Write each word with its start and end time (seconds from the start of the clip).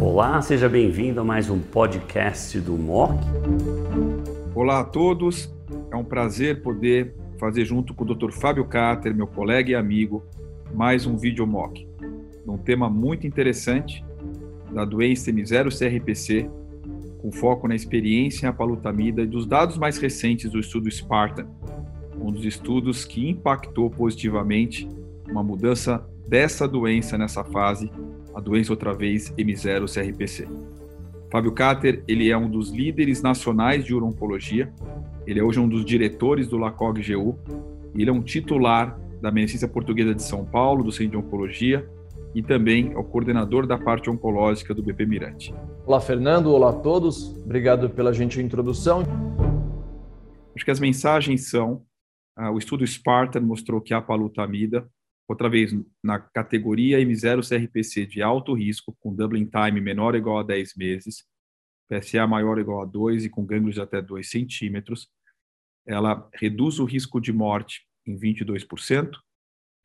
Olá, 0.00 0.40
seja 0.40 0.70
bem-vindo 0.70 1.20
a 1.20 1.24
mais 1.24 1.50
um 1.50 1.58
podcast 1.58 2.58
do 2.60 2.78
MOC. 2.78 3.20
Olá 4.54 4.80
a 4.80 4.84
todos, 4.84 5.54
é 5.90 5.96
um 5.96 6.02
prazer 6.02 6.62
poder 6.62 7.14
fazer 7.38 7.66
junto 7.66 7.92
com 7.92 8.04
o 8.04 8.14
Dr. 8.14 8.30
Fábio 8.32 8.64
Carter, 8.64 9.14
meu 9.14 9.26
colega 9.26 9.70
e 9.70 9.74
amigo, 9.74 10.24
mais 10.74 11.04
um 11.04 11.18
vídeo 11.18 11.46
MOC, 11.46 11.86
um 12.46 12.56
tema 12.56 12.88
muito 12.88 13.26
interessante 13.26 14.02
da 14.72 14.86
doença 14.86 15.30
M0 15.30 15.68
CRPC, 15.68 16.48
com 17.20 17.30
foco 17.30 17.68
na 17.68 17.74
experiência 17.74 18.46
em 18.46 18.48
apalutamida 18.48 19.20
e 19.20 19.26
dos 19.26 19.44
dados 19.44 19.76
mais 19.76 19.98
recentes 19.98 20.50
do 20.50 20.58
estudo 20.58 20.90
Spartan, 20.90 21.46
um 22.18 22.32
dos 22.32 22.46
estudos 22.46 23.04
que 23.04 23.28
impactou 23.28 23.90
positivamente 23.90 24.88
uma 25.28 25.42
mudança 25.42 26.02
dessa 26.28 26.68
doença 26.68 27.16
nessa 27.16 27.42
fase, 27.42 27.90
a 28.34 28.40
doença 28.40 28.70
outra 28.70 28.92
vez 28.92 29.32
M0 29.32 29.86
CRPC. 29.92 30.46
Fábio 31.32 31.52
Cater, 31.52 32.04
ele 32.06 32.30
é 32.30 32.36
um 32.36 32.48
dos 32.48 32.70
líderes 32.70 33.22
nacionais 33.22 33.82
de 33.84 33.94
urologia, 33.94 34.70
ele 35.26 35.40
é 35.40 35.42
hoje 35.42 35.58
um 35.58 35.68
dos 35.68 35.84
diretores 35.84 36.46
do 36.46 36.58
LACOG-GU, 36.58 37.38
ele 37.94 38.10
é 38.10 38.12
um 38.12 38.22
titular 38.22 38.98
da 39.22 39.30
Medicina 39.30 39.66
Portuguesa 39.66 40.14
de 40.14 40.22
São 40.22 40.44
Paulo, 40.44 40.84
do 40.84 40.92
Centro 40.92 41.12
de 41.12 41.16
Oncologia, 41.16 41.88
e 42.34 42.42
também 42.42 42.92
é 42.92 42.98
o 42.98 43.04
coordenador 43.04 43.66
da 43.66 43.78
parte 43.78 44.10
oncológica 44.10 44.74
do 44.74 44.82
BP 44.82 45.06
Mirante. 45.06 45.54
Olá, 45.86 45.98
Fernando. 45.98 46.52
Olá 46.52 46.70
a 46.70 46.74
todos. 46.74 47.34
Obrigado 47.42 47.88
pela 47.88 48.12
gentil 48.12 48.42
introdução. 48.42 49.02
Acho 50.54 50.64
que 50.64 50.70
as 50.70 50.78
mensagens 50.78 51.48
são: 51.48 51.82
uh, 52.38 52.50
o 52.52 52.58
estudo 52.58 52.86
Spartan 52.86 53.40
mostrou 53.40 53.80
que 53.80 53.94
a 53.94 54.00
palutamida, 54.00 54.86
outra 55.28 55.48
vez 55.48 55.72
na 56.02 56.18
categoria 56.18 56.98
M0 56.98 57.46
CRPC 57.46 58.06
de 58.06 58.22
alto 58.22 58.54
risco, 58.54 58.96
com 58.98 59.14
doubling 59.14 59.46
time 59.46 59.80
menor 59.80 60.14
ou 60.14 60.18
igual 60.18 60.38
a 60.38 60.42
10 60.42 60.74
meses, 60.74 61.24
PSA 61.88 62.26
maior 62.26 62.56
ou 62.56 62.60
igual 62.60 62.82
a 62.82 62.86
2 62.86 63.26
e 63.26 63.28
com 63.28 63.44
gânglios 63.44 63.74
de 63.74 63.80
até 63.82 64.00
2 64.00 64.28
centímetros, 64.28 65.08
ela 65.86 66.28
reduz 66.34 66.78
o 66.78 66.84
risco 66.84 67.20
de 67.20 67.32
morte 67.32 67.86
em 68.06 68.18
22%, 68.18 69.10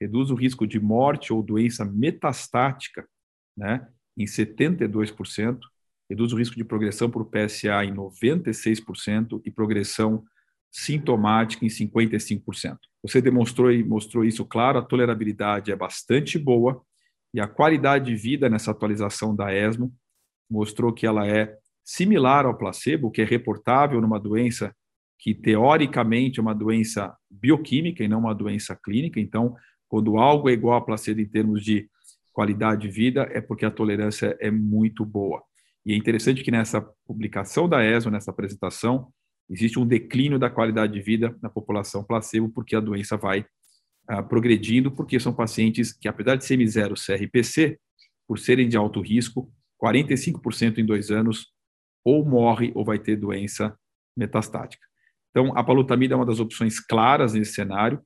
reduz 0.00 0.30
o 0.30 0.34
risco 0.34 0.66
de 0.66 0.80
morte 0.80 1.32
ou 1.32 1.42
doença 1.42 1.84
metastática 1.84 3.08
né, 3.56 3.86
em 4.16 4.24
72%, 4.24 5.60
reduz 6.08 6.32
o 6.32 6.36
risco 6.36 6.56
de 6.56 6.64
progressão 6.64 7.10
por 7.10 7.24
PSA 7.26 7.84
em 7.84 7.94
96% 7.94 9.40
e 9.44 9.50
progressão 9.50 10.24
sintomática 10.70 11.64
em 11.64 11.68
55%. 11.68 12.78
Você 13.02 13.20
demonstrou 13.20 13.70
e 13.72 13.82
mostrou 13.82 14.24
isso 14.24 14.44
claro, 14.44 14.78
a 14.78 14.82
tolerabilidade 14.82 15.72
é 15.72 15.76
bastante 15.76 16.38
boa 16.38 16.82
e 17.34 17.40
a 17.40 17.48
qualidade 17.48 18.06
de 18.06 18.16
vida 18.16 18.48
nessa 18.48 18.70
atualização 18.70 19.34
da 19.34 19.52
ESMO 19.52 19.92
mostrou 20.48 20.92
que 20.92 21.06
ela 21.06 21.26
é 21.26 21.56
similar 21.84 22.46
ao 22.46 22.56
placebo, 22.56 23.10
que 23.10 23.22
é 23.22 23.24
reportável 23.24 24.00
numa 24.00 24.20
doença 24.20 24.74
que 25.18 25.34
teoricamente 25.34 26.40
é 26.40 26.42
uma 26.42 26.54
doença 26.54 27.16
bioquímica 27.30 28.02
e 28.02 28.08
não 28.08 28.18
uma 28.18 28.34
doença 28.34 28.76
clínica. 28.76 29.20
Então, 29.20 29.54
quando 29.88 30.18
algo 30.18 30.48
é 30.48 30.52
igual 30.52 30.76
a 30.76 30.84
placebo 30.84 31.20
em 31.20 31.28
termos 31.28 31.64
de 31.64 31.88
qualidade 32.32 32.82
de 32.82 32.88
vida, 32.88 33.28
é 33.30 33.40
porque 33.40 33.64
a 33.64 33.70
tolerância 33.70 34.36
é 34.40 34.50
muito 34.50 35.04
boa. 35.04 35.42
E 35.86 35.92
é 35.92 35.96
interessante 35.96 36.42
que 36.42 36.50
nessa 36.50 36.80
publicação 37.06 37.68
da 37.68 37.84
ESO, 37.84 38.10
nessa 38.10 38.30
apresentação, 38.30 39.12
existe 39.48 39.78
um 39.78 39.86
declínio 39.86 40.38
da 40.38 40.50
qualidade 40.50 40.92
de 40.92 41.00
vida 41.00 41.36
na 41.42 41.48
população 41.48 42.02
placebo, 42.02 42.48
porque 42.48 42.74
a 42.74 42.80
doença 42.80 43.16
vai 43.16 43.44
ah, 44.08 44.22
progredindo, 44.22 44.90
porque 44.90 45.20
são 45.20 45.32
pacientes 45.32 45.92
que, 45.92 46.08
apesar 46.08 46.36
de 46.36 46.44
M0 46.44 46.94
CRPC, 46.94 47.78
por 48.26 48.38
serem 48.38 48.68
de 48.68 48.76
alto 48.76 49.00
risco, 49.00 49.52
45% 49.82 50.78
em 50.78 50.84
dois 50.84 51.10
anos 51.10 51.52
ou 52.04 52.24
morre 52.24 52.72
ou 52.74 52.84
vai 52.84 52.98
ter 52.98 53.16
doença 53.16 53.76
metastática. 54.16 54.86
Então, 55.30 55.56
a 55.56 55.64
palutamida 55.64 56.14
é 56.14 56.16
uma 56.16 56.26
das 56.26 56.40
opções 56.40 56.78
claras 56.78 57.34
nesse 57.34 57.52
cenário, 57.52 58.00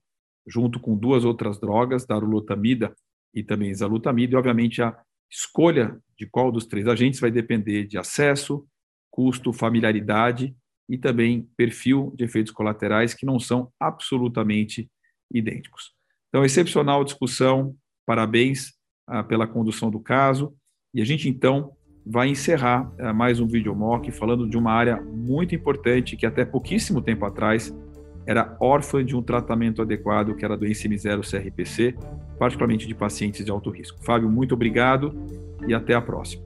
junto 0.47 0.79
com 0.79 0.97
duas 0.97 1.25
outras 1.25 1.59
drogas, 1.59 2.07
darolutamida 2.07 2.95
e 3.35 3.43
também 3.43 3.71
exalutamida, 3.71 4.35
e 4.35 4.37
obviamente 4.37 4.81
a 4.81 4.97
escolha 5.31 5.99
de 6.17 6.27
qual 6.27 6.53
dos 6.53 6.67
três 6.67 6.87
agentes 6.87 7.21
vai 7.21 7.31
depender 7.31 7.85
de 7.85 7.99
acesso, 7.99 8.67
custo, 9.11 9.53
familiaridade 9.53 10.57
e 10.89 10.97
também 10.97 11.49
perfil 11.57 12.13
de 12.17 12.25
efeitos 12.25 12.53
colaterais 12.53 13.15
que 13.15 13.27
não 13.27 13.39
são 13.39 13.71
absolutamente 13.81 14.89
idênticos. 15.33 15.93
Então, 16.29 16.45
excepcional 16.45 17.05
discussão, 17.05 17.75
parabéns 18.07 18.75
ah, 19.07 19.23
pela 19.23 19.47
condução 19.47 19.91
do 19.91 20.01
caso, 20.01 20.55
e 20.95 21.01
a 21.01 21.05
gente 21.05 21.29
então 21.29 21.73
vai 22.05 22.29
encerrar 22.29 22.93
ah, 22.99 23.13
mais 23.13 23.41
um 23.41 23.47
vídeo 23.47 23.75
mock 23.75 24.11
falando 24.13 24.49
de 24.49 24.57
uma 24.57 24.73
área 24.73 25.01
muito 25.01 25.55
importante 25.55 26.17
que 26.17 26.27
até 26.27 26.45
pouquíssimo 26.45 27.03
tempo 27.03 27.25
atrás 27.25 27.75
era 28.27 28.57
órfã 28.61 29.05
de 29.05 29.15
um 29.15 29.23
tratamento 29.23 29.81
adequado, 29.81 30.35
que 30.35 30.45
era 30.45 30.55
a 30.55 30.57
doença 30.57 30.89
M0 30.89 31.21
CRPC, 31.23 31.95
particularmente 32.39 32.87
de 32.87 32.95
pacientes 32.95 33.45
de 33.45 33.51
alto 33.51 33.71
risco. 33.71 34.05
Fábio, 34.05 34.29
muito 34.29 34.53
obrigado 34.53 35.15
e 35.67 35.73
até 35.73 35.95
a 35.95 36.03
próxima. 36.03 36.46